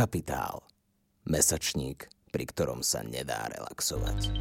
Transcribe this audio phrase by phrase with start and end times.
[0.00, 0.64] Kapitál.
[1.28, 4.32] Mesačník, pri ktorom sa nedá relaxovať.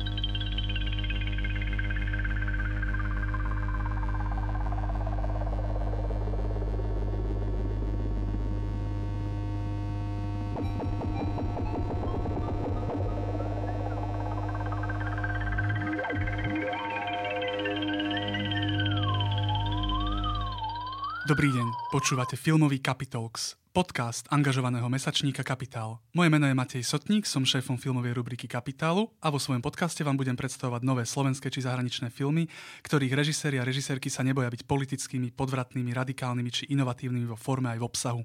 [21.27, 21.67] Dobrý deň,
[21.99, 25.99] počúvate filmový Capitalx, podcast angažovaného mesačníka Kapitál.
[26.15, 30.15] Moje meno je Matej Sotník, som šéfom filmovej rubriky Kapitálu a vo svojom podcaste vám
[30.15, 32.47] budem predstavovať nové slovenské či zahraničné filmy,
[32.87, 37.83] ktorých režiséri a režisérky sa neboja byť politickými, podvratnými, radikálnymi či inovatívnymi vo forme aj
[37.83, 38.23] v obsahu.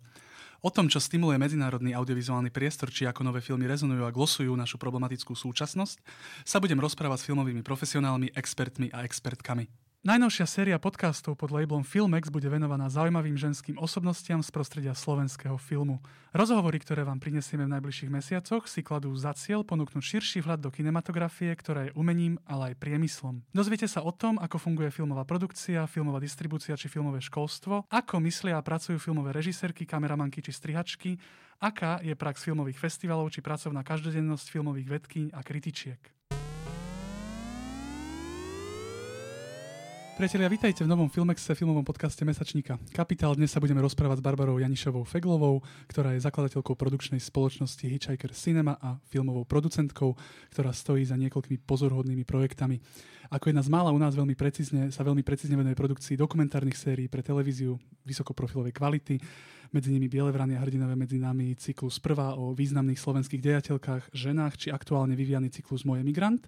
[0.62, 4.78] O tom, čo stimuluje medzinárodný audiovizuálny priestor, či ako nové filmy rezonujú a glosujú našu
[4.78, 5.98] problematickú súčasnosť,
[6.46, 9.66] sa budem rozprávať s filmovými profesionálmi, expertmi a expertkami.
[10.04, 15.96] Najnovšia séria podcastov pod labelom Filmex bude venovaná zaujímavým ženským osobnostiam z prostredia slovenského filmu.
[16.36, 20.68] Rozhovory, ktoré vám prinesieme v najbližších mesiacoch, si kladú za cieľ ponúknuť širší vhľad do
[20.68, 23.48] kinematografie, ktorá je umením, ale aj priemyslom.
[23.56, 28.60] Dozviete sa o tom, ako funguje filmová produkcia, filmová distribúcia či filmové školstvo, ako myslia
[28.60, 31.16] a pracujú filmové režisérky, kameramanky či strihačky,
[31.64, 36.12] aká je prax filmových festivalov či pracovná každodennosť filmových vedkyň a kritičiek.
[40.14, 43.34] Priatelia, vítajte v novom Filmexe, filmovom podcaste Mesačníka Kapitál.
[43.34, 45.58] Dnes sa budeme rozprávať s Barbarou Janišovou Feglovou,
[45.90, 50.14] ktorá je zakladateľkou produkčnej spoločnosti Hitchhiker Cinema a filmovou producentkou,
[50.54, 52.78] ktorá stojí za niekoľkými pozorhodnými projektami.
[53.26, 57.10] Ako jedna z mála u nás veľmi precízne, sa veľmi precízne venuje produkcii dokumentárnych sérií
[57.10, 57.74] pre televíziu
[58.06, 59.18] vysokoprofilovej kvality,
[59.74, 64.68] medzi nimi Biele a hrdinové medzi nami cyklus prvá o významných slovenských dejateľkách, ženách či
[64.70, 66.46] aktuálne vyvíjaný cyklus Moje migrant.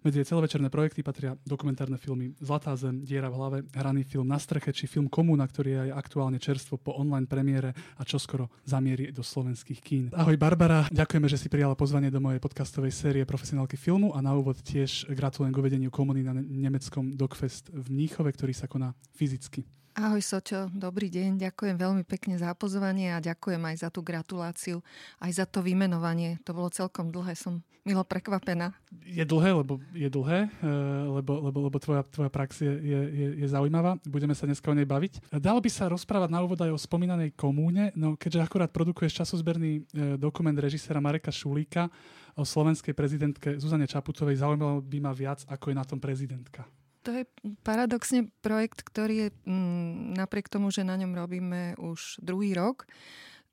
[0.00, 4.72] Medzi celovečerné projekty patria dokumentárne filmy Zlatá zem, Diera v hlave, hraný film Na streche
[4.72, 9.80] či film Komúna, ktorý je aktuálne čerstvo po online premiére a čoskoro zamierí do slovenských
[9.84, 10.08] kín.
[10.16, 14.32] Ahoj Barbara, ďakujeme, že si prijala pozvanie do mojej podcastovej série profesionálky filmu a na
[14.32, 19.68] úvod tiež gratulujem k uvedeniu komuny na nemeckom Dogfest v Mníchove, ktorý sa koná fyzicky.
[20.00, 24.80] Ahoj Soťo, dobrý deň, ďakujem veľmi pekne za pozvanie a ďakujem aj za tú gratuláciu,
[25.20, 26.40] aj za to vymenovanie.
[26.48, 28.72] To bolo celkom dlhé, som milo prekvapená.
[29.04, 33.00] Je dlhé, lebo je dlhé, eh, lebo, lebo, lebo tvoja, tvoja prax je, je,
[33.44, 34.00] je, zaujímavá.
[34.08, 35.36] Budeme sa dneska o nej baviť.
[35.36, 39.84] Dalo by sa rozprávať na úvod aj o spomínanej komúne, no keďže akurát produkuješ časozberný
[39.84, 41.92] eh, dokument režisera Mareka Šulíka
[42.40, 46.64] o slovenskej prezidentke Zuzane Čaputovej, zaujímalo by ma viac, ako je na tom prezidentka.
[47.04, 47.24] To je
[47.64, 52.84] paradoxne projekt, ktorý je mm, napriek tomu, že na ňom robíme už druhý rok,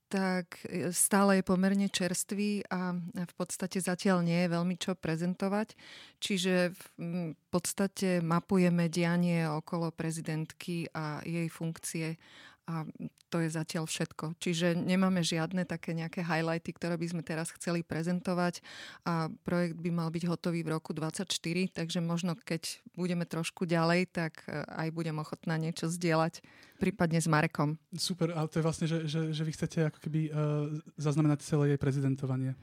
[0.07, 5.75] tak e, stále je pomerne čerstvý a v podstate zatiaľ nie je veľmi čo prezentovať.
[6.19, 12.19] Čiže v mm, podstate mapujeme dianie okolo prezidentky a jej funkcie
[12.67, 12.83] a
[13.27, 14.39] to je zatiaľ všetko.
[14.39, 18.63] Čiže nemáme žiadne také nejaké highlighty, ktoré by sme teraz chceli prezentovať
[19.03, 24.11] a projekt by mal byť hotový v roku 2024, takže možno keď budeme trošku ďalej,
[24.11, 26.43] tak e, aj budem ochotná niečo zdieľať,
[26.79, 27.75] prípadne s Marekom.
[27.95, 31.73] Super, ale to je vlastne, že, že, že vy chcete ako keby uh, zaznamenať celé
[31.73, 32.53] jej prezidentovanie.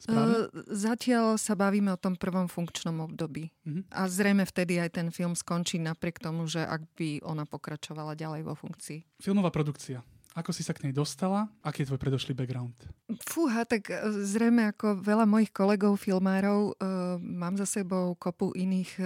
[0.00, 0.52] Správne?
[0.70, 3.50] Zatiaľ sa bavíme o tom prvom funkčnom období.
[3.66, 3.82] Uh-huh.
[3.92, 8.42] A zrejme vtedy aj ten film skončí napriek tomu, že ak by ona pokračovala ďalej
[8.46, 9.20] vo funkcii.
[9.20, 10.04] Filmová produkcia.
[10.34, 11.46] Ako si sa k nej dostala?
[11.62, 12.74] Aký je tvoj predošlý background?
[13.22, 18.98] Fúha, tak e, zrejme ako veľa mojich kolegov filmárov, e, mám za sebou kopu iných
[18.98, 19.04] e,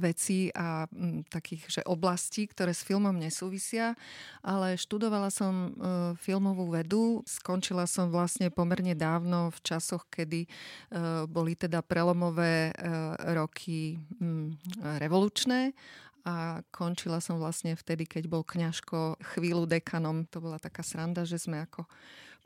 [0.00, 3.92] vecí a m, takých že oblastí, ktoré s filmom nesúvisia,
[4.40, 5.70] ale študovala som e,
[6.16, 10.48] filmovú vedu, skončila som vlastne pomerne dávno v časoch, kedy e,
[11.28, 12.82] boli teda prelomové e,
[13.36, 15.76] roky m, revolučné
[16.24, 20.28] a končila som vlastne vtedy, keď bol kňažko chvíľu dekanom.
[20.30, 21.88] To bola taká sranda, že sme ako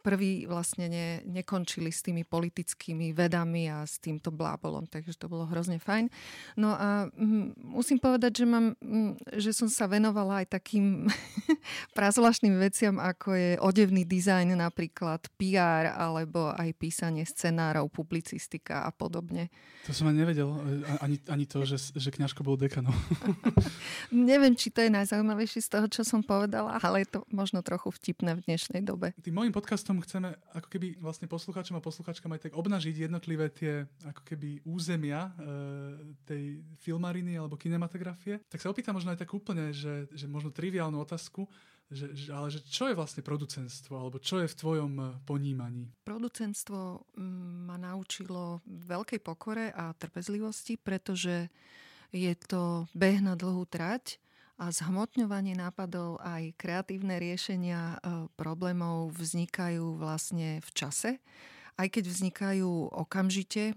[0.04, 5.48] prví vlastne ne, nekončili s tými politickými vedami a s týmto blábolom, takže to bolo
[5.48, 6.12] hrozne fajn.
[6.60, 11.08] No a m, musím povedať, že, mám, m, že som sa venovala aj takým
[11.96, 19.48] prazvláštnym veciam, ako je odevný dizajn napríklad, PR alebo aj písanie scenárov, publicistika a podobne.
[19.88, 20.48] To som ani nevedel,
[21.00, 22.92] ani, ani to, že, že kňažko bol dekanom.
[24.12, 27.92] Neviem, či to je najzaujímavejšie z toho, čo som povedala, ale je to možno trochu
[27.92, 29.12] vtipné v dnešnej dobe.
[29.20, 33.46] Tým môjim podcastom tom chceme ako keby vlastne poslucháčom a poslucháčkam aj tak obnažiť jednotlivé
[33.54, 35.32] tie ako keby územia e,
[36.26, 36.42] tej
[36.82, 38.42] filmariny alebo kinematografie.
[38.50, 41.46] Tak sa opýtam možno aj tak úplne, že, že možno triviálnu otázku,
[41.86, 45.94] že, že, ale že čo je vlastne producentstvo alebo čo je v tvojom e, ponímaní?
[46.02, 51.54] Producentstvo mm, ma naučilo veľkej pokore a trpezlivosti, pretože
[52.10, 54.18] je to beh na dlhú trať
[54.54, 57.98] a zhmotňovanie nápadov aj kreatívne riešenia
[58.38, 61.10] problémov vznikajú vlastne v čase
[61.74, 63.74] aj keď vznikajú okamžite,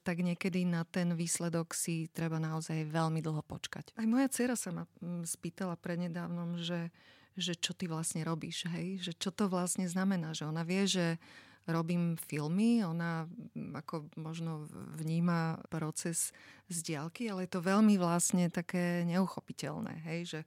[0.00, 3.92] tak niekedy na ten výsledok si treba naozaj veľmi dlho počkať.
[4.00, 6.88] Aj moja dcera sa ma mm, spýtala prednedávnom, že,
[7.36, 9.04] že čo ty vlastne robíš, hej?
[9.04, 11.20] Že čo to vlastne znamená, že ona vie, že
[11.64, 13.24] robím filmy, ona
[13.56, 14.68] mm, ako možno
[15.00, 16.32] vníma proces
[16.68, 20.20] z diálky, ale je to veľmi vlastne také neuchopiteľné, hej?
[20.28, 20.40] Že,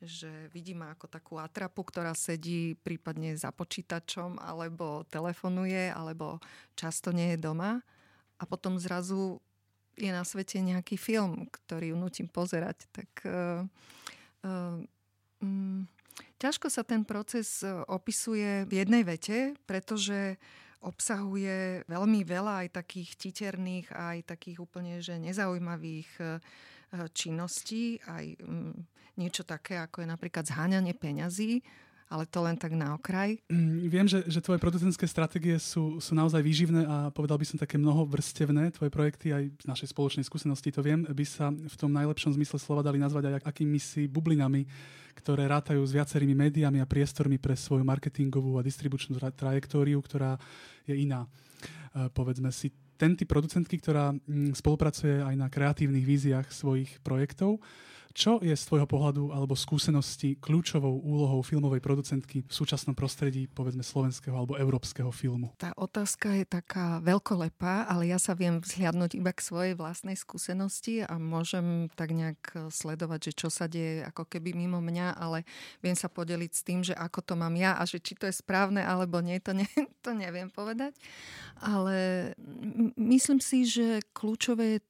[0.00, 6.38] že vidí ako takú atrapu, ktorá sedí prípadne za počítačom alebo telefonuje, alebo
[6.78, 7.82] často nie je doma
[8.38, 9.42] a potom zrazu
[10.00, 12.88] je na svete nejaký film, ktorý ju nutím pozerať.
[12.88, 13.66] Tak uh,
[14.46, 14.80] uh,
[16.40, 20.40] ťažko sa ten proces opisuje v jednej vete, pretože
[20.80, 26.08] obsahuje veľmi veľa aj takých titerných, aj takých úplne že nezaujímavých
[27.14, 28.74] činností, aj um,
[29.14, 31.62] niečo také, ako je napríklad zháňanie peňazí,
[32.10, 33.38] ale to len tak na okraj.
[33.46, 37.62] Mm, viem, že, že tvoje producentské stratégie sú, sú naozaj výživné a povedal by som
[37.62, 38.74] také mnohovrstevné.
[38.74, 42.58] Tvoje projekty aj z našej spoločnej skúsenosti, to viem, by sa v tom najlepšom zmysle
[42.58, 44.66] slova dali nazvať aj akými si bublinami,
[45.14, 50.34] ktoré rátajú s viacerými médiami a priestormi pre svoju marketingovú a distribučnú tra- trajektóriu, ktorá
[50.90, 51.30] je iná.
[51.94, 57.62] E, povedzme si, ten typ producentky, ktorá mm, spolupracuje aj na kreatívnych víziách svojich projektov,
[58.10, 63.86] čo je z tvojho pohľadu alebo skúsenosti kľúčovou úlohou filmovej producentky v súčasnom prostredí, povedzme,
[63.86, 65.54] slovenského alebo európskeho filmu?
[65.56, 71.06] Tá otázka je taká veľkolepá, ale ja sa viem vzhľadnúť iba k svojej vlastnej skúsenosti
[71.06, 75.46] a môžem tak nejak sledovať, že čo sa deje ako keby mimo mňa, ale
[75.80, 78.34] viem sa podeliť s tým, že ako to mám ja a že či to je
[78.34, 79.66] správne alebo nie, to, ne,
[80.04, 80.92] to neviem povedať.
[81.60, 82.32] Ale
[82.96, 84.80] myslím si, že kľúčové je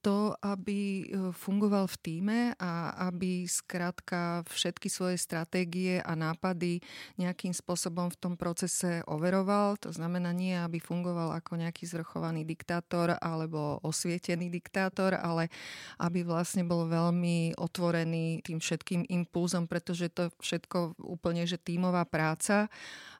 [0.00, 1.04] to, aby e,
[1.36, 6.80] fungoval v týme a aby skrátka všetky svoje stratégie a nápady
[7.20, 9.76] nejakým spôsobom v tom procese overoval.
[9.84, 15.52] To znamená nie, aby fungoval ako nejaký zvrchovaný diktátor alebo osvietený diktátor, ale
[16.00, 22.72] aby vlastne bol veľmi otvorený tým všetkým impulzom, pretože to všetko úplne, že tímová práca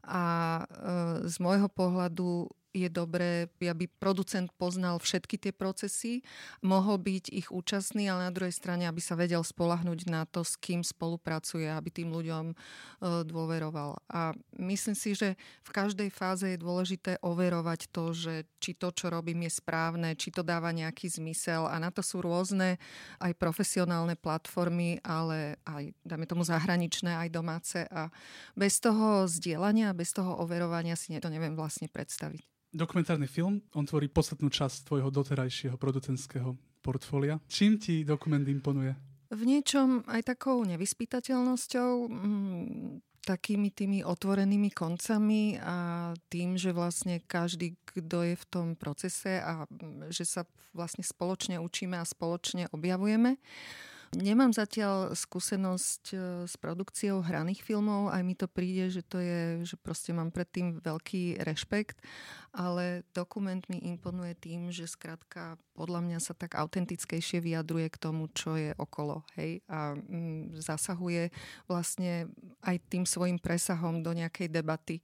[0.02, 0.22] a
[0.58, 0.62] e,
[1.28, 6.24] z môjho pohľadu je dobré, aby producent poznal všetky tie procesy,
[6.64, 10.56] mohol byť ich účastný, ale na druhej strane, aby sa vedel spolahnuť na to, s
[10.56, 12.54] kým spolupracuje, aby tým ľuďom e,
[13.28, 14.00] dôveroval.
[14.08, 19.12] A myslím si, že v každej fáze je dôležité overovať to, že či to, čo
[19.12, 21.68] robím, je správne, či to dáva nejaký zmysel.
[21.68, 22.80] A na to sú rôzne
[23.20, 27.84] aj profesionálne platformy, ale aj, dáme tomu, zahraničné, aj domáce.
[27.92, 28.08] A
[28.56, 34.08] bez toho zdieľania, bez toho overovania si to neviem vlastne predstaviť dokumentárny film, on tvorí
[34.08, 37.38] podstatnú časť tvojho doterajšieho producentského portfólia.
[37.46, 38.96] Čím ti dokument imponuje?
[39.32, 47.78] V niečom aj takou nevyspytateľnosťou, mm, takými tými otvorenými koncami a tým, že vlastne každý,
[47.86, 50.42] kto je v tom procese a mm, že sa
[50.74, 53.38] vlastne spoločne učíme a spoločne objavujeme.
[54.12, 59.64] Nemám zatiaľ skúsenosť e, s produkciou hraných filmov, aj mi to príde, že to je,
[59.64, 61.96] že proste mám predtým veľký rešpekt,
[62.52, 68.28] ale dokument mi imponuje tým, že skrátka podľa mňa sa tak autentickejšie vyjadruje k tomu,
[68.36, 71.32] čo je okolo, hej, a mm, zasahuje
[71.64, 72.28] vlastne
[72.68, 75.00] aj tým svojim presahom do nejakej debaty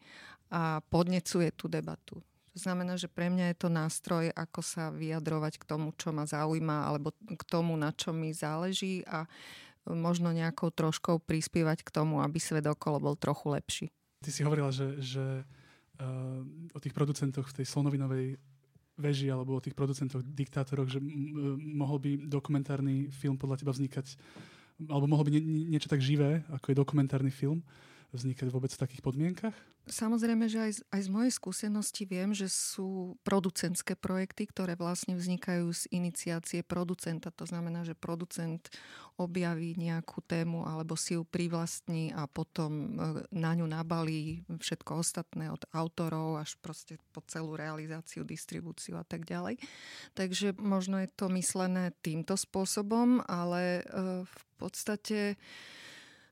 [0.53, 2.21] a podnecuje tú debatu.
[2.59, 6.91] Znamená, že pre mňa je to nástroj, ako sa vyjadrovať k tomu, čo ma zaujíma,
[6.91, 9.31] alebo k tomu, na čo mi záleží a
[9.87, 13.87] možno nejakou troškou prispievať k tomu, aby svet okolo bol trochu lepší.
[14.21, 15.47] Ty si hovorila, že, že
[16.03, 16.43] uh,
[16.75, 18.37] o tých producentoch v tej slonovinovej
[18.99, 20.99] veži alebo o tých producentoch, diktátoroch, že
[21.79, 24.19] mohol by dokumentárny film podľa teba vznikať
[24.91, 27.63] alebo mohol by nie, niečo tak živé, ako je dokumentárny film
[28.13, 29.57] vznikať vôbec v takých podmienkach?
[29.89, 35.17] Samozrejme, že aj z, aj z mojej skúsenosti viem, že sú producentské projekty, ktoré vlastne
[35.17, 37.33] vznikajú z iniciácie producenta.
[37.33, 38.69] To znamená, že producent
[39.17, 42.89] objaví nejakú tému alebo si ju privlastní a potom e,
[43.33, 49.25] na ňu nabalí všetko ostatné od autorov až proste po celú realizáciu, distribúciu a tak
[49.25, 49.57] ďalej.
[50.13, 55.41] Takže možno je to myslené týmto spôsobom, ale e, v podstate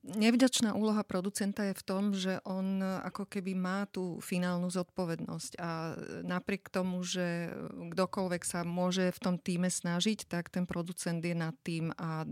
[0.07, 5.99] Nevďačná úloha producenta je v tom, že on ako keby má tú finálnu zodpovednosť a
[6.23, 11.51] napriek tomu, že kdokoľvek sa môže v tom týme snažiť, tak ten producent je nad
[11.59, 12.23] tým a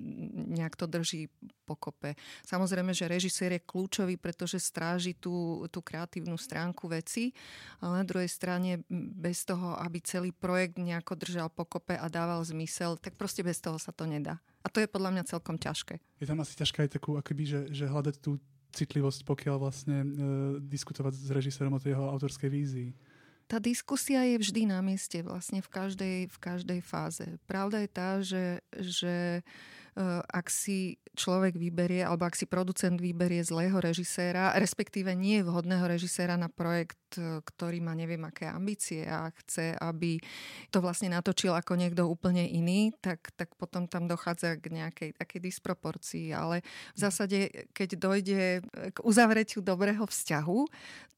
[0.55, 1.27] nejak to drží
[1.67, 2.15] pokope.
[2.48, 7.36] Samozrejme, že režisér je kľúčový, pretože stráži tú, tú kreatívnu stránku veci,
[7.84, 8.88] ale na druhej strane
[9.20, 13.75] bez toho, aby celý projekt nejako držal pokope a dával zmysel, tak proste bez toho
[13.75, 14.39] sa to nedá.
[14.65, 16.01] A to je podľa mňa celkom ťažké.
[16.17, 18.41] Je tam asi ťažké aj takú, akoby, že, že hľadať tú
[18.74, 20.07] citlivosť, pokiaľ vlastne e,
[20.65, 22.89] diskutovať s režisérom o tej jeho autorskej vízii.
[23.45, 27.38] Tá diskusia je vždy na mieste, vlastne v každej, v každej fáze.
[27.45, 29.45] Pravda je tá, že, že
[30.27, 36.35] ak si človek vyberie, alebo ak si producent vyberie zlého režiséra, respektíve nie vhodného režiséra
[36.35, 40.19] na projekt, eh, ktorý má neviem aké ambície a chce, aby
[40.69, 45.39] to vlastne natočil ako niekto úplne iný, tak, tak potom tam dochádza k nejakej takej
[45.41, 46.35] disproporcii.
[46.35, 46.61] Ale
[46.93, 48.61] v zásade, keď dojde
[48.91, 50.59] k uzavretiu dobrého vzťahu,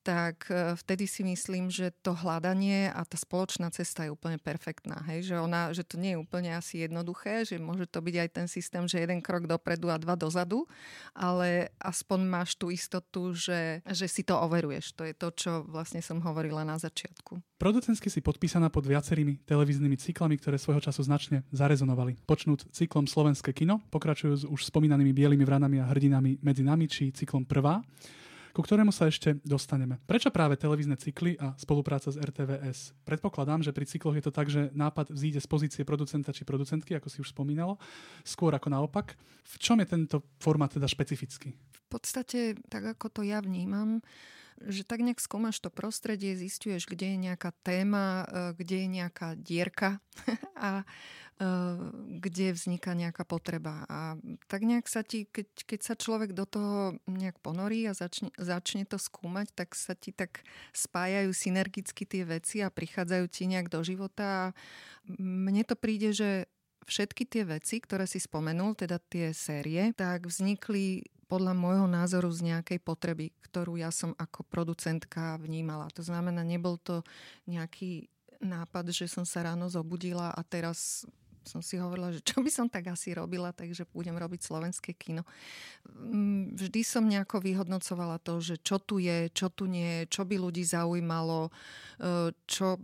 [0.07, 5.03] tak eh, vtedy si myslím, že to hľadanie a tá spoločná cesta je úplne perfektná.
[5.12, 5.34] Hej?
[5.34, 8.48] Že, ona, že to nie je úplne asi jednoduché, že môže to byť aj ten
[8.48, 10.68] systém systém, že jeden krok dopredu a dva dozadu,
[11.16, 14.92] ale aspoň máš tú istotu, že, že si to overuješ.
[15.00, 17.40] To je to, čo vlastne som hovorila na začiatku.
[17.56, 22.20] Producentsky si podpísaná pod viacerými televíznymi cyklami, ktoré svojho času značne zarezonovali.
[22.28, 27.16] Počnúť cyklom Slovenské kino, pokračujú s už spomínanými bielými vranami a hrdinami medzi nami, či
[27.16, 27.80] cyklom Prvá
[28.58, 30.02] ku ktorému sa ešte dostaneme.
[30.10, 32.98] Prečo práve televízne cykly a spolupráca s RTVS?
[33.06, 36.98] Predpokladám, že pri cykloch je to tak, že nápad vzíde z pozície producenta či producentky,
[36.98, 37.78] ako si už spomínalo,
[38.26, 39.14] skôr ako naopak.
[39.46, 41.54] V čom je tento formát teda špecifický?
[41.54, 44.02] V podstate, tak ako to ja vnímam,
[44.66, 49.38] že tak nejak skúmaš to prostredie, zistuješ, kde je nejaká téma, e, kde je nejaká
[49.38, 50.02] dierka
[50.58, 51.46] a e,
[52.18, 53.86] kde vzniká nejaká potreba.
[53.86, 54.18] A
[54.50, 58.90] tak nejak sa ti, keď, keď sa človek do toho nejak ponorí a začne, začne
[58.90, 60.42] to skúmať, tak sa ti tak
[60.74, 64.26] spájajú synergicky tie veci a prichádzajú ti nejak do života.
[64.26, 64.54] A
[65.22, 66.50] mne to príde, že
[66.88, 72.55] všetky tie veci, ktoré si spomenul, teda tie série, tak vznikli podľa môjho názoru z
[72.55, 75.91] nejakej potreby, ktorú ja som ako producentka vnímala.
[76.00, 77.03] To znamená, nebol to
[77.43, 78.07] nejaký
[78.39, 81.03] nápad, že som sa ráno zobudila a teraz
[81.48, 85.24] som si hovorila, že čo by som tak asi robila, takže budem robiť slovenské kino.
[85.88, 90.36] Mm, vždy som nejako vyhodnocovala to, že čo tu je, čo tu nie, čo by
[90.36, 91.51] ľudí zaujímalo, e,
[92.46, 92.77] čo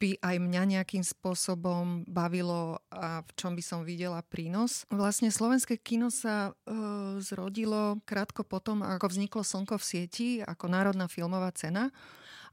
[0.00, 4.88] by aj mňa nejakým spôsobom bavilo a v čom by som videla prínos.
[4.88, 6.80] Vlastne slovenské kino sa e,
[7.20, 11.92] zrodilo krátko potom, ako vzniklo Slnko v sieti ako národná filmová cena.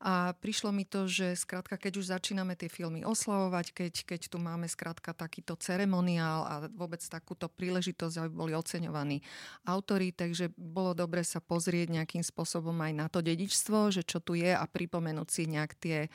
[0.03, 4.37] A prišlo mi to, že skrátka, keď už začíname tie filmy oslavovať, keď, keď tu
[4.41, 9.23] máme skrátka takýto ceremoniál a vôbec takúto príležitosť, aby boli oceňovaní
[9.63, 14.35] autory, takže bolo dobre sa pozrieť nejakým spôsobom aj na to dedičstvo, že čo tu
[14.35, 16.11] je a pripomenúť si nejak tie,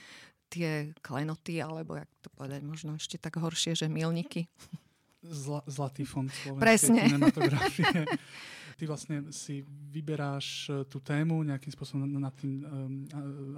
[0.50, 4.50] tie klenoty, alebo jak to povedať, možno ešte tak horšie, že milníky.
[5.20, 7.00] Zla, zlatý fond slovenskej Presne.
[7.06, 8.04] kinematografie.
[8.80, 9.60] Ty vlastne si
[9.92, 12.64] vyberáš e, tú tému, nejakým spôsobom nad tým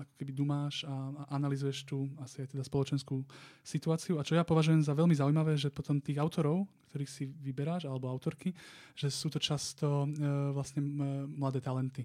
[0.03, 3.23] ako keby dumáš a, a analizuješ tú asi aj teda spoločenskú
[3.63, 4.19] situáciu.
[4.19, 8.11] A čo ja považujem za veľmi zaujímavé, že potom tých autorov, ktorých si vyberáš, alebo
[8.11, 8.51] autorky,
[8.99, 10.83] že sú to často uh, vlastne
[11.31, 12.03] mladé talenty.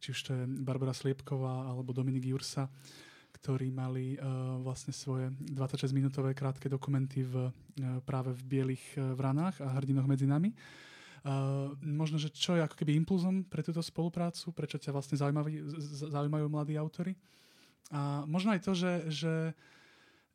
[0.00, 2.72] Či už to je Barbara Sliepková alebo Dominik Jursa
[3.36, 9.60] ktorí mali uh, vlastne svoje 26-minútové krátke dokumenty v, uh, práve v Bielých uh, vranách
[9.60, 10.50] a hrdinoch medzi nami.
[10.50, 10.95] Uh,
[11.82, 15.74] možno, že čo je ako keby impulzom pre túto spoluprácu, prečo ťa vlastne zaujímajú,
[16.12, 17.18] zaujímajú mladí autory.
[17.90, 19.34] A možno aj to, že, že,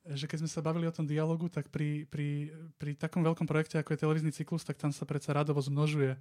[0.07, 3.79] že keď sme sa bavili o tom dialogu, tak pri, pri, pri takom veľkom projekte,
[3.79, 6.15] ako je televízny cyklus, tak tam sa predsa radovo zmnožuje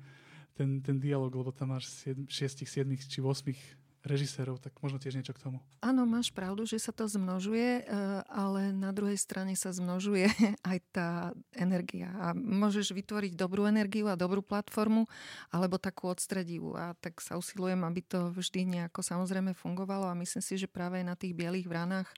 [0.54, 2.26] ten, ten dialog, lebo tam máš 6,
[2.66, 5.58] 7 či 8 režisérov, tak možno tiež niečo k tomu.
[5.84, 7.92] Áno, máš pravdu, že sa to zmnožuje, e,
[8.32, 10.28] ale na druhej strane sa zmnožuje
[10.70, 11.08] aj tá
[11.52, 12.08] energia.
[12.16, 15.04] A môžeš vytvoriť dobrú energiu a dobrú platformu,
[15.52, 16.76] alebo takú odstredivú.
[16.76, 21.04] A tak sa usilujem, aby to vždy nejako samozrejme fungovalo a myslím si, že práve
[21.04, 22.08] na tých bielých vranách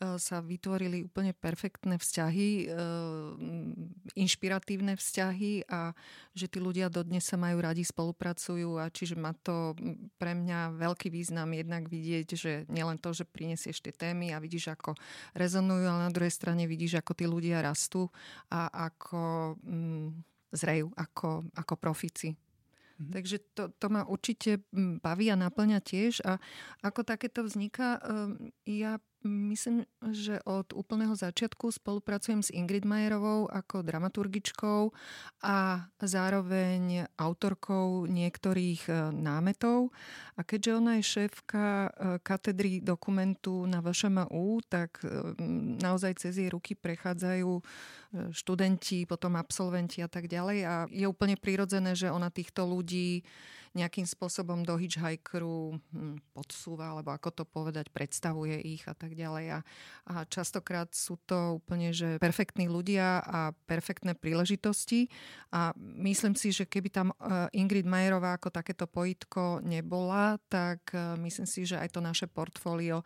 [0.00, 2.66] sa vytvorili úplne perfektné vzťahy, e,
[4.16, 5.92] inšpiratívne vzťahy a
[6.32, 9.76] že tí ľudia dodnes sa majú radi, spolupracujú a čiže má to
[10.16, 14.72] pre mňa veľký význam jednak vidieť, že nielen to, že prinesieš tie témy a vidíš,
[14.72, 14.96] ako
[15.36, 18.08] rezonujú, ale na druhej strane vidíš, ako tí ľudia rastú
[18.48, 20.08] a ako mm,
[20.56, 22.32] zrejú, ako, ako profici.
[22.32, 23.12] Mm-hmm.
[23.16, 24.60] Takže to, to ma určite
[25.00, 26.20] baví a naplňa tiež.
[26.24, 26.36] A
[26.84, 27.96] ako takéto vzniká,
[28.68, 34.96] ja Myslím, že od úplného začiatku spolupracujem s Ingrid Majerovou ako dramaturgičkou
[35.44, 39.92] a zároveň autorkou niektorých e, námetov.
[40.36, 41.90] A keďže ona je šéfka e,
[42.24, 45.36] katedry dokumentu na VŠMU, tak e,
[45.84, 47.60] naozaj cez jej ruky prechádzajú
[48.32, 50.58] študenti, potom absolventi a tak ďalej.
[50.64, 53.20] A je úplne prirodzené, že ona týchto ľudí
[53.74, 59.46] nejakým spôsobom do hitchhikeru hm, podsúva, alebo ako to povedať, predstavuje ich a tak ďalej.
[59.56, 59.60] A
[60.10, 65.06] a častokrát sú to úplne že perfektní ľudia a perfektné príležitosti
[65.54, 65.70] a
[66.02, 67.16] myslím si, že keby tam e,
[67.54, 73.02] Ingrid Majerová ako takéto pojitko nebola, tak e, myslím si, že aj to naše portfólio
[73.02, 73.04] e,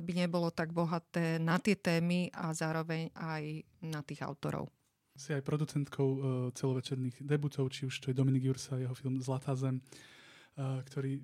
[0.00, 3.44] by nebolo tak bohaté na tie témy a zároveň aj
[3.84, 4.77] na tých autorov.
[5.18, 6.08] Si aj producentkou
[6.54, 9.82] celovečerných debutov, či už to je Dominik Jursa, jeho film Zlatá zem,
[10.54, 11.18] ktorý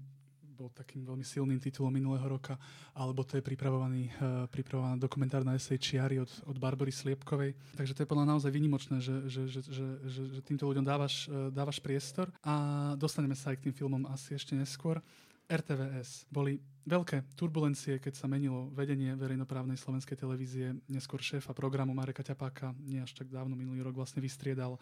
[0.54, 2.54] bol takým veľmi silným titulom minulého roka,
[2.94, 7.74] alebo to je pripravovaný, uh, pripravovaná dokumentárna esej Čiary od, od Barbory Sliepkovej.
[7.74, 11.26] Takže to je podľa naozaj vynimočné, že, že, že, že, že, že týmto ľuďom dávaš,
[11.26, 15.02] uh, dávaš priestor a dostaneme sa aj k tým filmom asi ešte neskôr.
[15.44, 16.26] RTVS.
[16.32, 16.56] Boli
[16.88, 20.76] veľké turbulencie, keď sa menilo vedenie verejnoprávnej slovenskej televízie.
[20.88, 24.80] Neskôr šéfa programu Mareka Ťapáka, nie až tak dávno, minulý rok vlastne vystriedal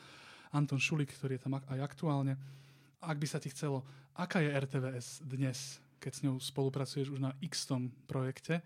[0.55, 2.37] Anton Šulik, ktorý je tam aj aktuálne
[3.03, 3.83] ak by sa ti chcelo,
[4.15, 7.67] aká je RTVS dnes, keď s ňou spolupracuješ už na x
[8.07, 8.63] projekte,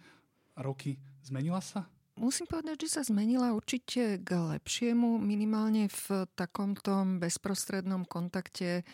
[0.61, 1.88] roky, zmenila sa?
[2.17, 8.88] Musím povedať, že sa zmenila určite k lepšiemu, minimálne v takom tom bezprostrednom kontakte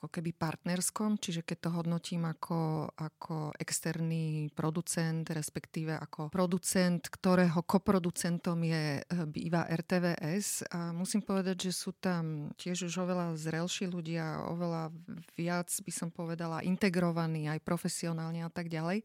[0.00, 7.60] ako keby partnerskom, čiže keď to hodnotím ako, ako externý producent, respektíve ako producent, ktorého
[7.60, 10.72] koproducentom je býva RTVS.
[10.72, 14.88] A musím povedať, že sú tam tiež už oveľa zrelší ľudia, oveľa
[15.36, 19.04] viac by som povedala integrovaní aj profesionálne a tak ďalej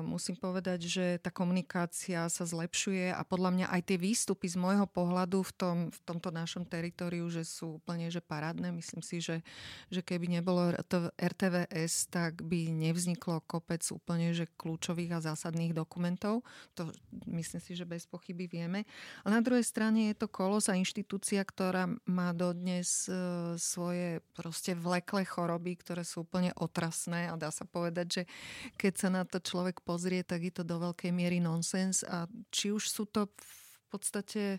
[0.00, 4.88] musím povedať, že tá komunikácia sa zlepšuje a podľa mňa aj tie výstupy z môjho
[4.88, 8.72] pohľadu v, tom, v tomto našom teritoriu, že sú úplne že parádne.
[8.72, 9.44] Myslím si, že,
[9.92, 10.72] že keby nebolo
[11.20, 16.40] RTVS, tak by nevzniklo kopec úplne že kľúčových a zásadných dokumentov.
[16.80, 16.88] To
[17.28, 18.88] myslím si, že bez pochyby vieme.
[19.24, 23.12] A na druhej strane je to kolos a inštitúcia, ktorá má dodnes e,
[23.60, 28.22] svoje proste vleklé choroby, ktoré sú úplne otrasné a dá sa povedať, že
[28.80, 32.30] keď sa na to človek človek pozrie, tak je to do veľkej miery nonsens a
[32.54, 34.58] či už sú to v podstate e,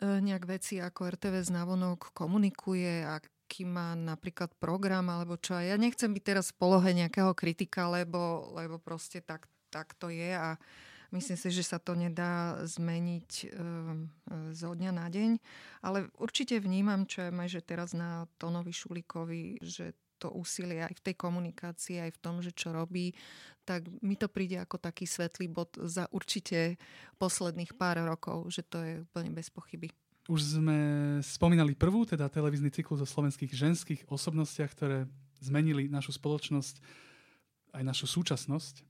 [0.00, 5.60] nejak veci ako RTV znavonok komunikuje, aký má napríklad program alebo čo.
[5.60, 10.32] Ja nechcem byť teraz v polohe nejakého kritika, lebo, lebo proste tak, tak to je
[10.32, 10.56] a
[11.12, 13.46] myslím si, že sa to nedá zmeniť e,
[14.56, 15.30] zo dňa na deň.
[15.84, 21.04] Ale určite vnímam, čo je že teraz na Tonovi Šulikovi, že to úsilie aj v
[21.10, 23.10] tej komunikácii, aj v tom, že čo robí,
[23.66, 26.78] tak mi to príde ako taký svetlý bod za určite
[27.18, 29.90] posledných pár rokov, že to je úplne bez pochyby.
[30.30, 30.78] Už sme
[31.18, 35.10] spomínali prvú, teda televízny cyklus o slovenských ženských osobnostiach, ktoré
[35.42, 36.78] zmenili našu spoločnosť
[37.72, 38.82] aj našu súčasnosť, e,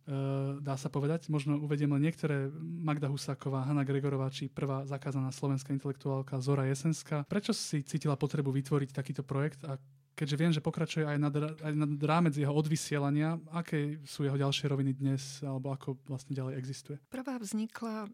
[0.58, 1.30] dá sa povedať.
[1.30, 2.50] Možno uvediem len niektoré.
[2.58, 7.22] Magda Husáková, Hanna Gregorová, či prvá zakázaná slovenská intelektuálka Zora Jesenská.
[7.30, 9.78] Prečo si cítila potrebu vytvoriť takýto projekt a
[10.12, 14.68] keďže viem, že pokračuje aj nad, aj nad rámec jeho odvysielania, aké sú jeho ďalšie
[14.68, 16.96] roviny dnes, alebo ako vlastne ďalej existuje?
[17.08, 18.08] Prvá vznikla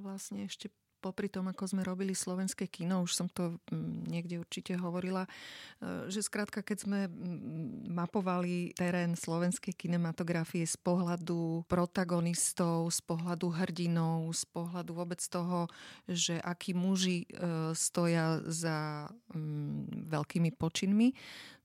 [0.00, 4.74] vlastne ešte popri tom, ako sme robili slovenské kino, už som to mm, niekde určite
[4.74, 13.00] hovorila, e, že skrátka, keď sme mm, mapovali terén slovenskej kinematografie z pohľadu protagonistov, z
[13.06, 15.70] pohľadu hrdinov, z pohľadu vôbec toho,
[16.10, 17.26] že akí muži e,
[17.78, 21.14] stoja za mm, veľkými počinmi,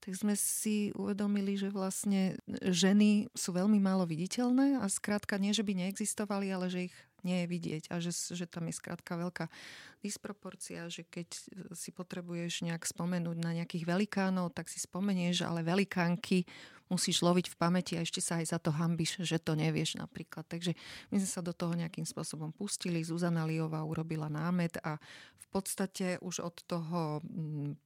[0.03, 5.63] tak sme si uvedomili, že vlastne ženy sú veľmi málo viditeľné a skrátka nie, že
[5.63, 9.47] by neexistovali, ale že ich nie je vidieť a že, že tam je skrátka veľká
[10.03, 11.27] disproporcia, že keď
[11.73, 16.43] si potrebuješ nejak spomenúť na nejakých velikánov, tak si spomenieš, ale velikánky
[16.91, 20.45] musíš loviť v pamäti a ešte sa aj za to hambiš, že to nevieš napríklad.
[20.45, 20.75] Takže
[21.09, 23.01] my sme sa do toho nejakým spôsobom pustili.
[23.01, 24.99] Zuzana Liová urobila námet a
[25.39, 27.23] v podstate už od toho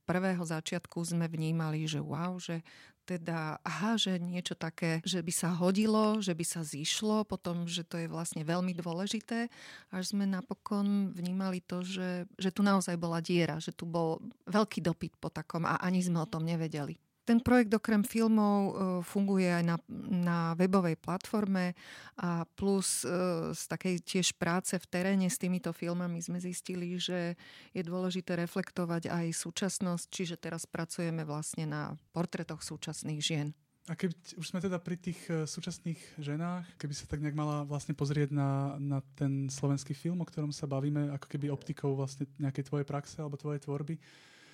[0.04, 2.66] prvého začiatku sme vnímali, že wow, že
[3.08, 7.88] teda, aha, že niečo také, že by sa hodilo, že by sa zišlo, potom, že
[7.88, 9.48] to je vlastne veľmi dôležité,
[9.96, 14.20] až sme napokon vnímali to, že, že tu naozaj bola diera, že tu bol
[14.52, 17.00] veľký dopyt po takom a ani sme o tom nevedeli.
[17.28, 18.72] Ten projekt okrem filmov e,
[19.04, 19.76] funguje aj na,
[20.08, 21.76] na webovej platforme
[22.16, 23.12] a plus e,
[23.52, 27.36] z takej tiež práce v teréne s týmito filmami sme zistili, že
[27.76, 33.52] je dôležité reflektovať aj súčasnosť, čiže teraz pracujeme vlastne na portretoch súčasných žien.
[33.88, 37.68] A keď už sme teda pri tých e, súčasných ženách, keby sa tak nejak mala
[37.68, 42.24] vlastne pozrieť na, na ten slovenský film, o ktorom sa bavíme, ako keby optikou vlastne
[42.40, 44.00] nejakej tvojej praxe alebo tvojej tvorby,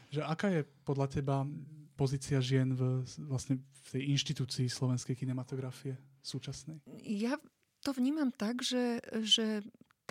[0.09, 1.45] že aká je podľa teba
[1.93, 6.81] pozícia žien v, vlastne v tej inštitúcii slovenskej kinematografie súčasnej?
[7.05, 7.37] Ja
[7.83, 9.61] to vnímam tak, že, že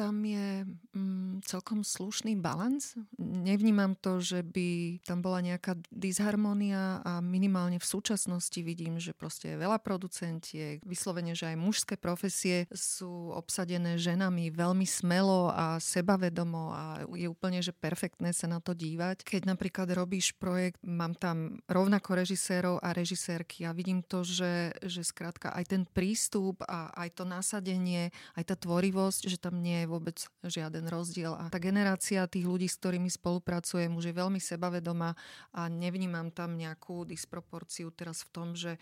[0.03, 2.99] tam je mm, celkom slušný balans.
[3.23, 9.55] Nevnímam to, že by tam bola nejaká disharmonia a minimálne v súčasnosti vidím, že proste
[9.55, 16.75] je veľa producentiek, vyslovene, že aj mužské profesie sú obsadené ženami veľmi smelo a sebavedomo
[16.75, 19.23] a je úplne, že perfektné sa na to dívať.
[19.23, 25.07] Keď napríklad robíš projekt, mám tam rovnako režisérov a režisérky a vidím to, že, že
[25.07, 29.92] skrátka aj ten prístup a aj to nasadenie, aj tá tvorivosť, že tam nie je
[29.93, 31.37] vôbec žiaden rozdiel.
[31.37, 35.13] A tá generácia tých ľudí, s ktorými spolupracujem, už je veľmi sebavedomá
[35.53, 38.81] a nevnímam tam nejakú disproporciu teraz v tom, že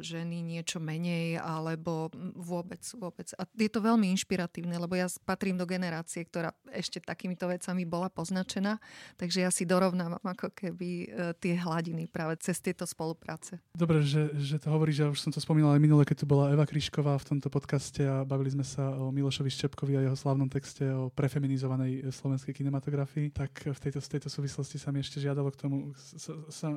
[0.00, 3.28] ženy niečo menej alebo vôbec, vôbec.
[3.36, 8.08] A je to veľmi inšpiratívne, lebo ja patrím do generácie, ktorá ešte takýmito vecami bola
[8.08, 8.80] poznačená,
[9.20, 13.60] takže ja si dorovnávam ako keby e, tie hladiny práve cez tieto spolupráce.
[13.76, 16.52] Dobre, že, že to hovoríš, že už som to spomínal aj minule, keď tu bola
[16.56, 20.48] Eva Kryšková v tomto podcaste a bavili sme sa o Milošovi Ščepkovi a jeho slavnom
[20.48, 25.52] texte o prefeminizovanej slovenskej kinematografii, tak v tejto, v tejto súvislosti sa mi ešte žiadalo
[25.52, 26.68] k tomu sa, sa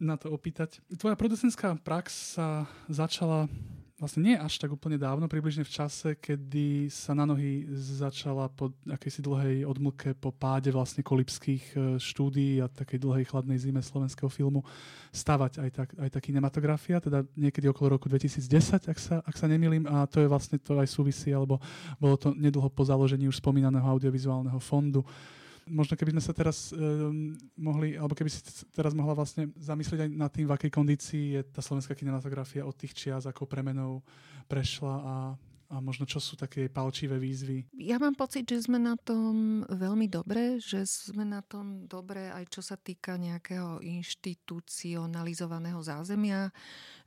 [0.00, 0.82] na to opýtať.
[0.98, 3.46] Tvoja producentská prax sa začala
[3.94, 8.74] vlastne nie až tak úplne dávno, približne v čase, kedy sa na nohy začala po
[8.84, 14.26] akejsi dlhej odmlke po páde vlastne kolipských e, štúdií a takej dlhej chladnej zime slovenského
[14.26, 14.66] filmu
[15.14, 19.46] stavať aj tá, aj tá kinematografia, teda niekedy okolo roku 2010, ak sa, ak sa
[19.46, 21.62] nemýlim, a to je vlastne to aj súvisí, alebo
[21.96, 25.06] bolo to nedlho po založení už spomínaného audiovizuálneho fondu
[25.64, 28.40] Možno keby sme sa teraz um, mohli, alebo keby si
[28.72, 32.76] teraz mohla vlastne zamyslieť aj nad tým, v akej kondícii je tá slovenská kinematografia od
[32.76, 34.04] tých čias, ako premenou
[34.44, 35.14] prešla a
[35.74, 37.66] a možno čo sú také palčivé výzvy?
[37.74, 42.54] Ja mám pocit, že sme na tom veľmi dobre, že sme na tom dobre aj
[42.54, 46.54] čo sa týka nejakého inštitucionalizovaného zázemia,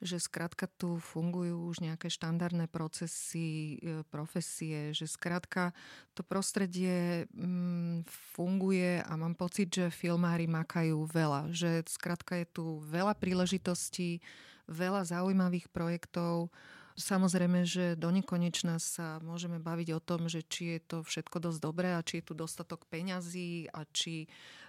[0.04, 5.72] že skrátka tu fungujú už nejaké štandardné procesy, e, profesie, že skrátka
[6.12, 8.04] to prostredie mm,
[8.36, 14.20] funguje a mám pocit, že filmári makajú veľa, že skrátka je tu veľa príležitostí,
[14.68, 16.52] veľa zaujímavých projektov,
[16.98, 21.60] Samozrejme, že do nekonečna sa môžeme baviť o tom, že či je to všetko dosť
[21.62, 24.26] dobré a či je tu dostatok peňazí a či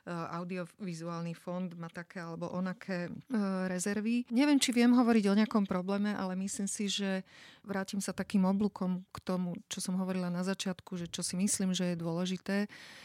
[0.08, 3.10] audiovizuálny fond má také alebo onaké e,
[3.68, 4.24] rezervy.
[4.32, 7.22] Neviem, či viem hovoriť o nejakom probléme, ale myslím si, že
[7.68, 11.76] vrátim sa takým oblúkom k tomu, čo som hovorila na začiatku, že čo si myslím,
[11.76, 12.56] že je dôležité,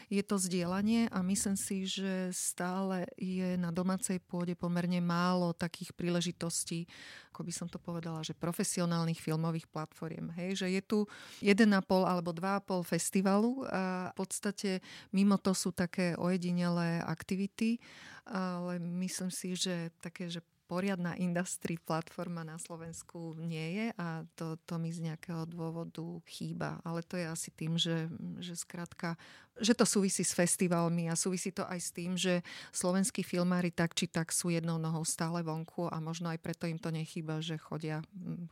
[0.08, 5.92] je to zdieľanie a myslím si, že stále je na domácej pôde pomerne málo takých
[5.92, 6.88] príležitostí,
[7.34, 10.30] ako by som to povedala, že profesionálnych filmových platformiem.
[10.38, 10.64] Hej?
[10.64, 10.98] Že je tu
[11.42, 11.66] 1,5
[12.06, 14.78] alebo 2,5 festivalu a v podstate
[15.10, 17.82] mimo to sú také ojedinelé aktivity,
[18.28, 24.56] ale myslím si, že také, že poriadna industry platforma na Slovensku nie je a to,
[24.64, 26.80] to mi z nejakého dôvodu chýba.
[26.80, 28.08] Ale to je asi tým, že,
[28.40, 29.20] že skrátka,
[29.60, 32.40] že to súvisí s festivalmi a súvisí to aj s tým, že
[32.72, 36.80] slovenskí filmári tak či tak sú jednou nohou stále vonku a možno aj preto im
[36.80, 38.00] to nechýba, že chodia,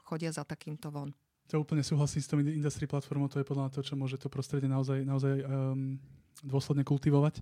[0.05, 1.17] chodia za takýmto von.
[1.49, 4.69] To úplne súhlasím s tou industry platformou, to je podľa to, čo môže to prostredie
[4.69, 5.97] naozaj, naozaj um,
[6.45, 7.41] dôsledne kultivovať.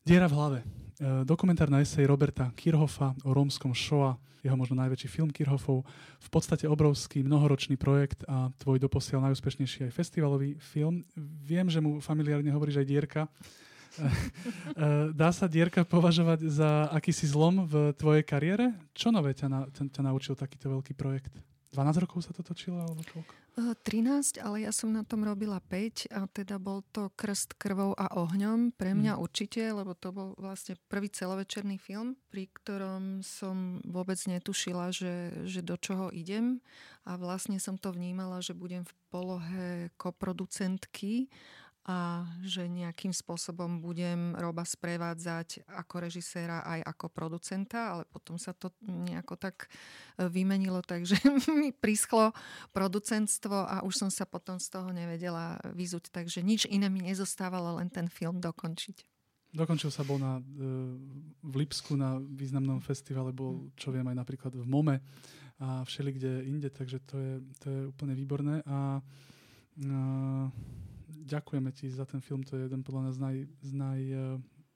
[0.00, 0.58] Diera v hlave.
[0.96, 5.84] E, dokumentárna esej Roberta Kirchhoffa o rómskom Shoah, jeho možno najväčší film Kirchhoffov,
[6.16, 11.04] v podstate obrovský mnohoročný projekt a tvoj doposiaľ najúspešnejší aj festivalový film.
[11.44, 13.22] Viem, že mu familiárne hovoríš aj Dierka.
[13.24, 13.28] E,
[14.00, 14.08] e,
[15.12, 18.72] dá sa Dierka považovať za akýsi zlom v tvojej kariére?
[18.96, 21.36] Čo nové ťa, na, ťa, ťa naučil takýto veľký projekt?
[21.76, 23.39] 12 rokov sa to točilo, alebo koľko?
[23.58, 28.06] 13, ale ja som na tom robila 5 a teda bol to Krst krvou a
[28.14, 28.74] ohňom.
[28.74, 29.20] Pre mňa mm.
[29.20, 35.60] určite, lebo to bol vlastne prvý celovečerný film, pri ktorom som vôbec netušila, že, že
[35.60, 36.62] do čoho idem
[37.04, 41.32] a vlastne som to vnímala, že budem v polohe koproducentky
[41.88, 48.52] a že nejakým spôsobom budem Roba sprevádzať ako režiséra aj ako producenta, ale potom sa
[48.52, 51.16] to nejako tak e, vymenilo, takže
[51.60, 52.36] mi prischlo
[52.76, 57.80] producentstvo a už som sa potom z toho nevedela vyzuť, takže nič iné mi nezostávalo,
[57.80, 59.08] len ten film dokončiť.
[59.50, 60.42] Dokončil sa bol na, e,
[61.42, 65.00] v Lipsku na významnom festivale, bol, čo viem, aj napríklad v MOME
[65.60, 68.60] a všeli kde inde, takže to je, to je úplne výborné.
[68.68, 70.00] A, a
[71.30, 74.00] ďakujeme ti za ten film, to je jeden podľa nás z naj, z naj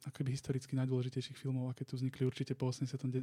[0.05, 3.17] akoby historicky najdôležitejších filmov, aké tu vznikli určite po 89.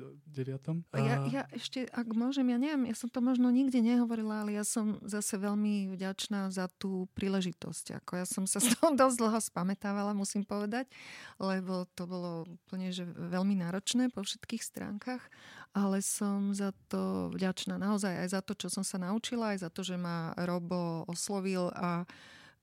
[0.92, 0.98] A...
[0.98, 4.66] Ja, ja ešte, ak môžem, ja neviem, ja som to možno nikde nehovorila, ale ja
[4.66, 8.02] som zase veľmi vďačná za tú príležitosť.
[8.02, 10.90] Ako ja som sa z toho dosť dlho spametávala, musím povedať,
[11.38, 15.22] lebo to bolo úplne že veľmi náročné po všetkých stránkach,
[15.72, 19.70] ale som za to vďačná naozaj aj za to, čo som sa naučila, aj za
[19.72, 22.04] to, že ma Robo oslovil a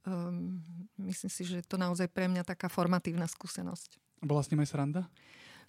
[0.09, 0.65] Um,
[1.05, 4.01] myslím si, že to naozaj pre mňa taká formatívna skúsenosť.
[4.25, 5.03] Bola s ním aj sranda?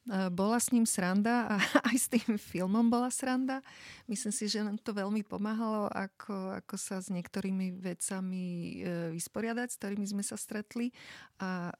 [0.08, 1.56] E, bola s ním sranda a
[1.92, 3.60] aj s tým filmom bola sranda.
[4.08, 8.76] Myslím si, že nám to veľmi pomáhalo, ako, ako sa s niektorými vecami e,
[9.14, 10.90] vysporiadať, s ktorými sme sa stretli
[11.38, 11.74] a e,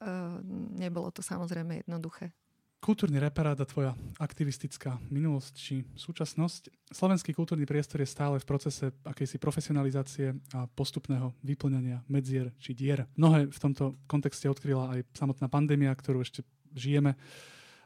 [0.78, 2.36] nebolo to samozrejme jednoduché.
[2.80, 3.92] Kultúrny reparát a tvoja
[4.24, 6.72] aktivistická minulosť či súčasnosť.
[6.96, 13.04] Slovenský kultúrny priestor je stále v procese akejsi profesionalizácie a postupného vyplňania medzier či dier.
[13.20, 17.20] Mnohé v tomto kontexte odkryla aj samotná pandémia, ktorú ešte žijeme.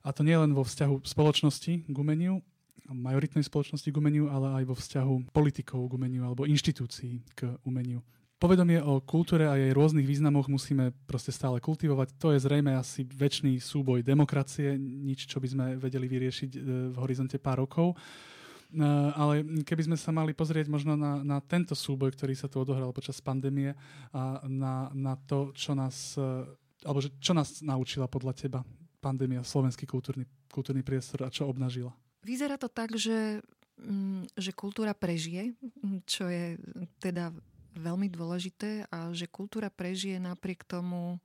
[0.06, 2.45] A to nie len vo vzťahu spoločnosti k umeniu,
[2.86, 8.06] majoritnej spoločnosti k umeniu, ale aj vo vzťahu politikov k umeniu alebo inštitúcií k umeniu.
[8.43, 12.12] Povedomie o kultúre a jej rôznych významoch musíme proste stále kultivovať.
[12.19, 16.60] To je zrejme asi väčší súboj demokracie, nič, čo by sme vedeli vyriešiť e,
[16.91, 17.95] v horizonte pár rokov.
[17.95, 18.84] E,
[19.15, 22.91] ale keby sme sa mali pozrieť možno na, na tento súboj, ktorý sa tu odohral
[22.91, 23.79] počas pandémie
[24.12, 26.43] a na, na to, čo nás, e,
[26.84, 28.60] alebo že, čo nás naučila podľa teba
[28.99, 31.95] pandémia slovenský kultúrny, kultúrny priestor a čo obnažila?
[32.27, 33.39] Vyzerá to tak, že,
[33.79, 35.56] mm, že kultúra prežije,
[36.03, 36.60] čo je
[36.99, 37.32] teda
[37.75, 41.17] veľmi dôležité a že kultúra prežije napriek tomu,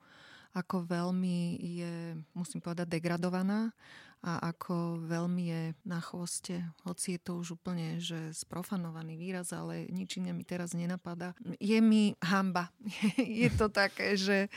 [0.56, 1.94] ako veľmi je,
[2.32, 3.70] musím povedať, degradovaná
[4.18, 9.86] a ako veľmi je na chvoste, hoci je to už úplne že sprofanovaný výraz, ale
[9.94, 11.38] nič iné mi teraz nenapadá.
[11.62, 12.74] Je mi hamba.
[13.14, 14.50] je to také, že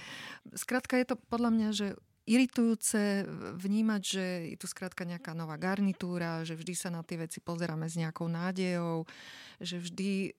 [0.57, 1.87] skrátka je to podľa mňa, že
[2.29, 3.25] iritujúce
[3.57, 7.89] vnímať, že je tu skrátka nejaká nová garnitúra, že vždy sa na tie veci pozeráme
[7.89, 9.09] s nejakou nádejou,
[9.57, 10.31] že vždy e,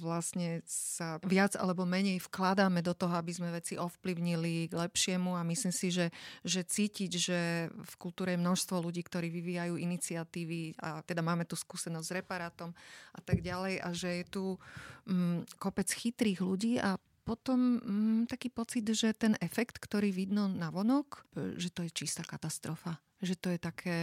[0.00, 5.36] vlastne sa viac alebo menej vkladáme do toho, aby sme veci ovplyvnili k lepšiemu.
[5.36, 6.08] A myslím si, že,
[6.40, 11.52] že cítiť, že v kultúre je množstvo ľudí, ktorí vyvíjajú iniciatívy a teda máme tu
[11.52, 12.72] skúsenosť s reparátom
[13.12, 14.44] a tak ďalej a že je tu
[15.04, 16.96] mm, kopec chytrých ľudí a
[17.28, 21.92] potom mm, taký pocit, že ten efekt, ktorý vidno na vonok, e, že to je
[21.92, 22.96] čistá katastrofa.
[23.20, 23.98] Že to je také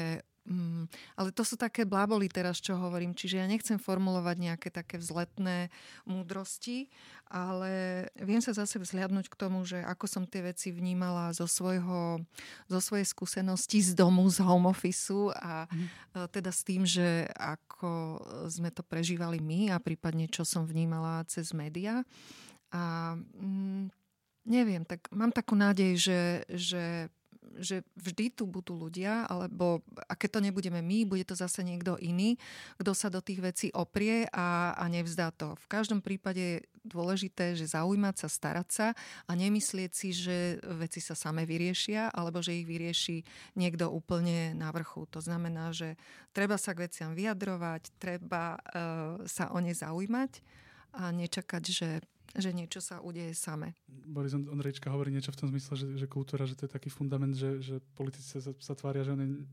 [0.46, 0.86] Mm,
[1.18, 3.18] ale to sú také bláboli teraz, čo hovorím.
[3.18, 5.74] Čiže ja nechcem formulovať nejaké také vzletné
[6.06, 6.94] múdrosti,
[7.26, 12.22] ale viem sa zase vzhľadnúť k tomu, že ako som tie veci vnímala zo, svojho,
[12.70, 16.30] zo svojej skúsenosti z domu, z home office a mm.
[16.30, 21.58] teda s tým, že ako sme to prežívali my a prípadne čo som vnímala cez
[21.58, 22.06] média.
[22.74, 23.90] A mm,
[24.48, 26.86] neviem, tak mám takú nádej, že, že
[27.60, 31.96] že vždy tu budú ľudia, alebo a keď to nebudeme my, bude to zase niekto
[32.04, 32.36] iný,
[32.80, 35.56] kto sa do tých vecí oprie a, a nevzdá to.
[35.56, 38.88] V každom prípade je dôležité, že zaujímať sa, starať sa
[39.26, 43.26] a nemyslieť si, že veci sa same vyriešia, alebo že ich vyrieši
[43.58, 45.08] niekto úplne na vrchu.
[45.16, 45.98] To znamená, že
[46.36, 50.32] treba sa k veciam vyjadrovať, treba uh, sa o ne zaujímať
[50.96, 51.90] a nečakať, že
[52.34, 53.78] že niečo sa udeje same.
[53.88, 57.38] Boris Ondrejčka hovorí niečo v tom zmysle, že, že kultúra, že to je taký fundament,
[57.38, 59.46] že, že politici sa, sa tvária, že oni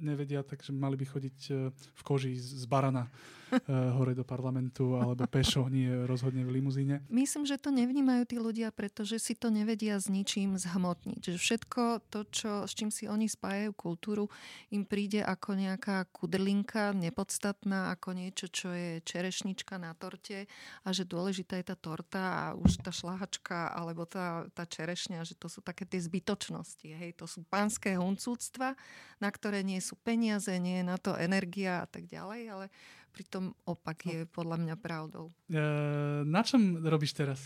[0.00, 3.10] nevedia, takže mali by chodiť e, v koži z barana
[3.52, 7.04] e, hore do parlamentu alebo pešo, nie rozhodne v limuzíne.
[7.12, 11.20] Myslím, že to nevnímajú tí ľudia, pretože si to nevedia s ničím zhmotniť.
[11.20, 14.32] Že všetko to, čo, s čím si oni spájajú kultúru,
[14.72, 20.48] im príde ako nejaká kudrlinka, nepodstatná, ako niečo, čo je čerešnička na torte
[20.86, 25.34] a že dôležitá je tá torta a už tá šláhačka alebo tá, tá čerešňa, že
[25.36, 26.88] to sú také tie zbytočnosti.
[26.88, 27.10] Hej?
[27.18, 28.78] To sú pánske huncúctva,
[29.18, 32.66] na ktoré nie sú peniaze, nie je na to energia a tak ďalej, ale
[33.12, 35.28] pritom opak je podľa mňa pravdou.
[35.50, 35.62] E,
[36.24, 37.42] na čom robíš teraz?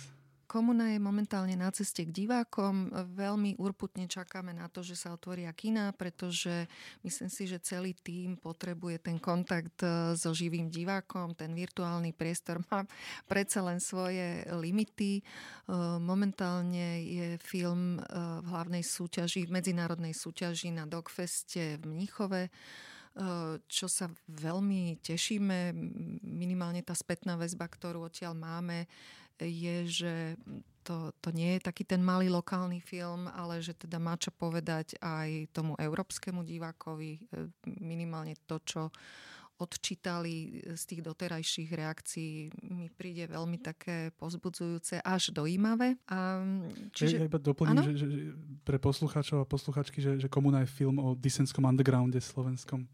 [0.47, 2.95] Komuna je momentálne na ceste k divákom.
[3.19, 6.71] Veľmi urputne čakáme na to, že sa otvoria kina, pretože
[7.03, 11.35] myslím si, že celý tým potrebuje ten kontakt e, so živým divákom.
[11.35, 12.87] Ten virtuálny priestor má
[13.31, 15.19] predsa len svoje limity.
[15.19, 15.23] E,
[15.99, 18.01] momentálne je film e,
[18.39, 22.49] v hlavnej súťaži, v medzinárodnej súťaži na Dogfeste v Mníchove
[23.65, 25.73] čo sa veľmi tešíme.
[26.21, 28.85] Minimálne tá spätná väzba, ktorú odtiaľ máme,
[29.41, 30.15] je, že
[30.87, 34.95] to, to nie je taký ten malý lokálny film, ale že teda má čo povedať
[35.03, 37.21] aj tomu európskemu divákovi, e,
[37.83, 38.83] minimálne to, čo
[39.57, 45.97] odčítali z tých doterajších reakcií, mi príde veľmi také pozbudzujúce až dojímavé.
[46.13, 46.45] A,
[46.93, 47.25] čiže...
[47.25, 48.07] Ja iba doplním, že, že,
[48.69, 52.85] pre poslucháčov a posluchačky, že, že Komuna je film o disenskom undergrounde slovenskom.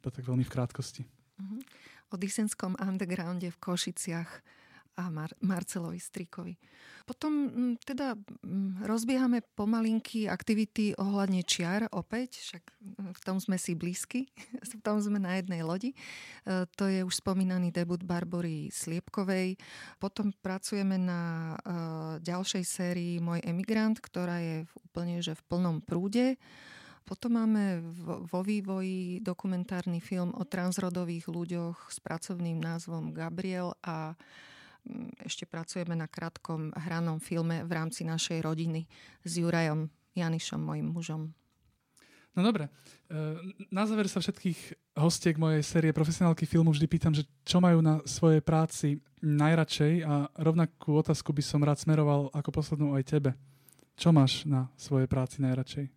[0.00, 1.04] Iba tak veľmi v krátkosti.
[1.36, 1.60] Uh-huh.
[2.10, 4.40] O disenskom undergrounde v Košiciach
[5.00, 6.60] a Mar- Marcelovi Strikovi.
[7.08, 7.50] Potom
[7.82, 8.14] teda
[8.84, 12.64] rozbiehame pomalinky aktivity ohľadne čiar opäť, však
[13.16, 14.30] v tom sme si blízky,
[14.62, 15.90] v tom sme na jednej lodi.
[15.90, 19.58] E, to je už spomínaný debut Barbory Sliepkovej.
[19.98, 21.54] Potom pracujeme na e,
[22.22, 26.38] ďalšej sérii Môj emigrant, ktorá je úplne že v plnom prúde.
[27.10, 34.59] Potom máme vo vývoji dokumentárny film o transrodových ľuďoch s pracovným názvom Gabriel a mm,
[35.22, 38.88] ešte pracujeme na krátkom hranom filme v rámci našej rodiny
[39.24, 41.22] s Jurajom Janišom, mojim mužom.
[42.30, 42.70] No dobre.
[43.10, 43.36] E,
[43.74, 47.98] na záver sa všetkých hostiek mojej série profesionálky filmu vždy pýtam, že čo majú na
[48.06, 53.30] svojej práci najradšej a rovnakú otázku by som rád smeroval ako poslednú aj tebe.
[53.98, 55.90] Čo máš na svojej práci najradšej?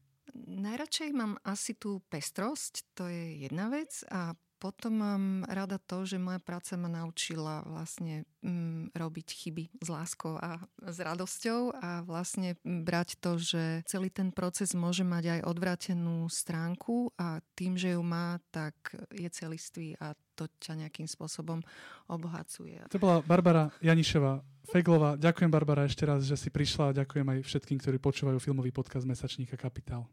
[0.44, 6.16] Najradšej mám asi tú pestrosť, to je jedna vec a potom mám rada to, že
[6.16, 12.56] moja práca ma naučila vlastne mm, robiť chyby s láskou a s radosťou a vlastne
[12.64, 18.02] brať to, že celý ten proces môže mať aj odvratenú stránku a tým, že ju
[18.08, 18.72] má, tak
[19.12, 21.60] je celistvý a to ťa nejakým spôsobom
[22.08, 22.80] obohacuje.
[22.88, 24.40] To bola Barbara Janišová
[24.72, 25.20] Feglová.
[25.20, 29.04] Ďakujem Barbara ešte raz, že si prišla a ďakujem aj všetkým, ktorí počúvajú filmový podcast
[29.04, 30.08] Mesačníka Kapitál.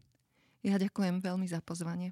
[0.61, 2.11] Ja ďakujem veľmi za pozvanie.